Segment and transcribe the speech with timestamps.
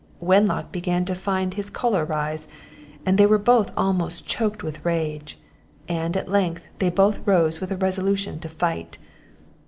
[0.19, 2.47] Wenlock began to find his choler rise;
[3.05, 5.37] they were both almost choaked with rage;
[5.87, 8.97] and, at length, they both rose with a resolution to fight.